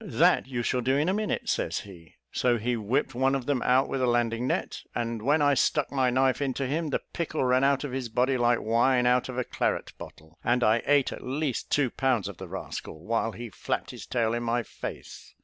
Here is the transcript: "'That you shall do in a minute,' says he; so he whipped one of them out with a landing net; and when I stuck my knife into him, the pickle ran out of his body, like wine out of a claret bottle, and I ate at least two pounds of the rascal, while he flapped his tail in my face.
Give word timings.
"'That 0.03 0.47
you 0.47 0.63
shall 0.63 0.81
do 0.81 0.97
in 0.97 1.07
a 1.07 1.13
minute,' 1.13 1.47
says 1.47 1.81
he; 1.81 2.15
so 2.31 2.57
he 2.57 2.75
whipped 2.75 3.13
one 3.13 3.35
of 3.35 3.45
them 3.45 3.61
out 3.61 3.87
with 3.87 4.01
a 4.01 4.07
landing 4.07 4.47
net; 4.47 4.81
and 4.95 5.21
when 5.21 5.43
I 5.43 5.53
stuck 5.53 5.91
my 5.91 6.09
knife 6.09 6.41
into 6.41 6.65
him, 6.65 6.87
the 6.89 7.03
pickle 7.13 7.43
ran 7.43 7.63
out 7.63 7.83
of 7.83 7.91
his 7.91 8.09
body, 8.09 8.35
like 8.35 8.61
wine 8.63 9.05
out 9.05 9.29
of 9.29 9.37
a 9.37 9.43
claret 9.43 9.93
bottle, 9.99 10.39
and 10.43 10.63
I 10.63 10.81
ate 10.87 11.11
at 11.13 11.23
least 11.23 11.69
two 11.71 11.91
pounds 11.91 12.27
of 12.27 12.37
the 12.37 12.47
rascal, 12.47 13.05
while 13.05 13.33
he 13.33 13.51
flapped 13.51 13.91
his 13.91 14.07
tail 14.07 14.33
in 14.33 14.41
my 14.41 14.63
face. 14.63 15.35